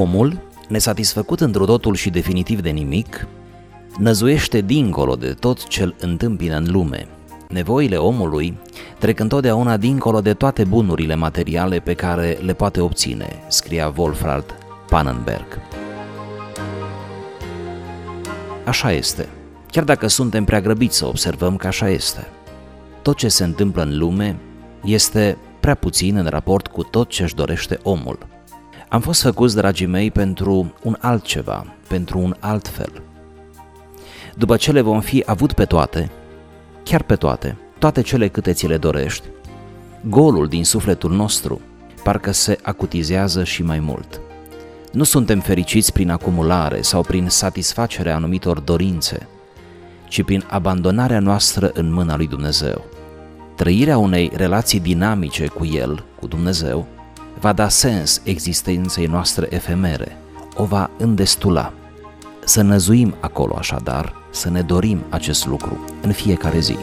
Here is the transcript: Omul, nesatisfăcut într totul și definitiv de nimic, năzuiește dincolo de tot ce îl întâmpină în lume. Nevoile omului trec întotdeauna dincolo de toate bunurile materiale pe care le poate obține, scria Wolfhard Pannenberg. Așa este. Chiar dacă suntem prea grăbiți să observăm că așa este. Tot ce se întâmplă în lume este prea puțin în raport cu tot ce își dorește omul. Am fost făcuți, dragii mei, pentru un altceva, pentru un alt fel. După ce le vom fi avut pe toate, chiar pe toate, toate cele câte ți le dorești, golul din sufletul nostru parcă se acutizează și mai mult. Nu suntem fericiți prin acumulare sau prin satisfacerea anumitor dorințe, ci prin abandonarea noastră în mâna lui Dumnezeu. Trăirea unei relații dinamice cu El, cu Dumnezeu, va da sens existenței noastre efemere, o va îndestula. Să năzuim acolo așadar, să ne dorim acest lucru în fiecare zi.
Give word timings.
Omul, 0.00 0.40
nesatisfăcut 0.68 1.40
într 1.40 1.58
totul 1.58 1.94
și 1.94 2.10
definitiv 2.10 2.60
de 2.60 2.70
nimic, 2.70 3.26
năzuiește 3.98 4.60
dincolo 4.60 5.14
de 5.14 5.32
tot 5.32 5.66
ce 5.66 5.82
îl 5.82 5.94
întâmpină 6.00 6.56
în 6.56 6.66
lume. 6.70 7.06
Nevoile 7.48 7.96
omului 7.96 8.58
trec 8.98 9.18
întotdeauna 9.18 9.76
dincolo 9.76 10.20
de 10.20 10.34
toate 10.34 10.64
bunurile 10.64 11.14
materiale 11.14 11.78
pe 11.78 11.94
care 11.94 12.38
le 12.42 12.52
poate 12.52 12.80
obține, 12.80 13.28
scria 13.48 13.92
Wolfhard 13.96 14.54
Pannenberg. 14.88 15.46
Așa 18.64 18.92
este. 18.92 19.28
Chiar 19.70 19.84
dacă 19.84 20.06
suntem 20.06 20.44
prea 20.44 20.60
grăbiți 20.60 20.96
să 20.96 21.06
observăm 21.06 21.56
că 21.56 21.66
așa 21.66 21.88
este. 21.88 22.28
Tot 23.02 23.16
ce 23.16 23.28
se 23.28 23.44
întâmplă 23.44 23.82
în 23.82 23.98
lume 23.98 24.36
este 24.84 25.36
prea 25.60 25.74
puțin 25.74 26.16
în 26.16 26.26
raport 26.26 26.66
cu 26.66 26.82
tot 26.82 27.08
ce 27.08 27.22
își 27.22 27.34
dorește 27.34 27.78
omul. 27.82 28.29
Am 28.90 29.00
fost 29.00 29.22
făcuți, 29.22 29.56
dragii 29.56 29.86
mei, 29.86 30.10
pentru 30.10 30.72
un 30.82 30.96
altceva, 31.00 31.66
pentru 31.88 32.18
un 32.18 32.34
alt 32.40 32.68
fel. 32.68 33.02
După 34.34 34.56
ce 34.56 34.72
le 34.72 34.80
vom 34.80 35.00
fi 35.00 35.22
avut 35.26 35.52
pe 35.52 35.64
toate, 35.64 36.10
chiar 36.82 37.02
pe 37.02 37.16
toate, 37.16 37.56
toate 37.78 38.00
cele 38.00 38.28
câte 38.28 38.52
ți 38.52 38.66
le 38.66 38.76
dorești, 38.76 39.26
golul 40.08 40.48
din 40.48 40.64
sufletul 40.64 41.12
nostru 41.12 41.60
parcă 42.02 42.32
se 42.32 42.58
acutizează 42.62 43.44
și 43.44 43.62
mai 43.62 43.78
mult. 43.78 44.20
Nu 44.92 45.04
suntem 45.04 45.40
fericiți 45.40 45.92
prin 45.92 46.10
acumulare 46.10 46.82
sau 46.82 47.02
prin 47.02 47.28
satisfacerea 47.28 48.14
anumitor 48.14 48.60
dorințe, 48.60 49.28
ci 50.08 50.22
prin 50.22 50.44
abandonarea 50.48 51.20
noastră 51.20 51.70
în 51.74 51.92
mâna 51.92 52.16
lui 52.16 52.26
Dumnezeu. 52.26 52.84
Trăirea 53.54 53.98
unei 53.98 54.30
relații 54.34 54.80
dinamice 54.80 55.46
cu 55.46 55.64
El, 55.64 56.04
cu 56.20 56.26
Dumnezeu, 56.26 56.86
va 57.40 57.52
da 57.52 57.68
sens 57.68 58.20
existenței 58.24 59.06
noastre 59.06 59.46
efemere, 59.50 60.16
o 60.56 60.64
va 60.64 60.90
îndestula. 60.98 61.72
Să 62.44 62.62
năzuim 62.62 63.14
acolo 63.20 63.54
așadar, 63.58 64.14
să 64.30 64.50
ne 64.50 64.62
dorim 64.62 65.04
acest 65.08 65.46
lucru 65.46 65.84
în 66.02 66.12
fiecare 66.12 66.58
zi. 66.58 66.76